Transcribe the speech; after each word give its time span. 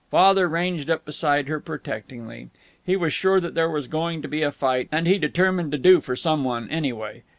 Father 0.09 0.49
ranged 0.49 0.89
up 0.89 1.05
beside 1.05 1.47
her, 1.47 1.59
protectingly. 1.59 2.49
He 2.83 2.95
was 2.95 3.13
sure 3.13 3.39
there 3.39 3.69
was 3.69 3.87
going 3.87 4.23
to 4.23 4.27
be 4.27 4.41
a 4.41 4.51
fight, 4.51 4.89
and 4.91 5.05
he 5.05 5.19
determined 5.19 5.71
to 5.73 5.77
do 5.77 6.01
for 6.01 6.15
some 6.15 6.43
one, 6.43 6.67
anyway. 6.71 7.21